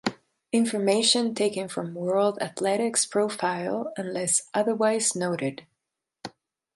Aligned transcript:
Information 0.51 1.35
taken 1.35 1.67
from 1.67 1.93
World 1.93 2.39
Athletics 2.41 3.05
profile 3.05 3.93
unless 3.95 4.49
otherwise 4.51 5.15
noted. 5.15 5.67